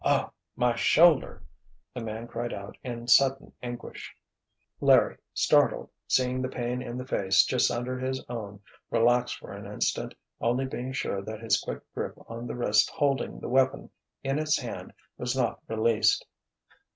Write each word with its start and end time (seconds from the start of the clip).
"Oh—my 0.03 0.75
shoulder!" 0.77 1.43
the 1.93 2.01
man 2.01 2.27
cried 2.27 2.51
out 2.51 2.75
in 2.83 3.05
sudden 3.07 3.53
anguish. 3.61 4.15
Larry, 4.79 5.17
startled, 5.31 5.91
seeing 6.07 6.41
the 6.41 6.49
pain 6.49 6.81
in 6.81 6.97
the 6.97 7.05
face 7.05 7.43
just 7.45 7.69
under 7.69 7.99
his 7.99 8.19
own, 8.27 8.61
relaxed 8.89 9.37
for 9.37 9.51
an 9.53 9.71
instant, 9.71 10.15
only 10.39 10.65
being 10.65 10.91
sure 10.91 11.21
that 11.21 11.43
his 11.43 11.59
quick 11.61 11.83
grip 11.93 12.15
on 12.27 12.47
the 12.47 12.55
wrist 12.55 12.89
holding 12.89 13.39
the 13.39 13.47
weapon 13.49 13.91
in 14.23 14.39
its 14.39 14.57
hand 14.57 14.91
was 15.19 15.37
not 15.37 15.61
released. 15.67 16.25